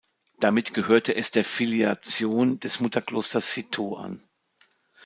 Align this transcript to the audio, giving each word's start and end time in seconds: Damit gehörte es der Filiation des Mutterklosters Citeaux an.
Damit 0.39 0.73
gehörte 0.73 1.13
es 1.13 1.29
der 1.29 1.45
Filiation 1.45 2.59
des 2.59 2.79
Mutterklosters 2.79 3.51
Citeaux 3.53 3.97
an. 3.97 4.19